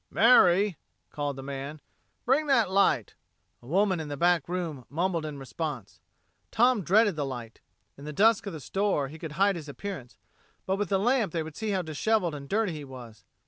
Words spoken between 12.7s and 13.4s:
he was.